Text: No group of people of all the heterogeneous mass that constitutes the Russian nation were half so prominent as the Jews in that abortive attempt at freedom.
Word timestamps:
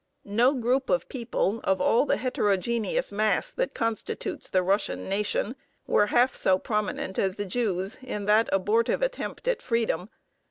No 0.25 0.55
group 0.55 0.89
of 0.89 1.07
people 1.09 1.59
of 1.63 1.79
all 1.79 2.07
the 2.07 2.17
heterogeneous 2.17 3.11
mass 3.11 3.51
that 3.53 3.75
constitutes 3.75 4.49
the 4.49 4.63
Russian 4.63 5.07
nation 5.07 5.55
were 5.85 6.07
half 6.07 6.35
so 6.35 6.57
prominent 6.57 7.19
as 7.19 7.35
the 7.35 7.45
Jews 7.45 7.99
in 8.01 8.25
that 8.25 8.49
abortive 8.51 9.03
attempt 9.03 9.47
at 9.47 9.61
freedom. 9.61 10.09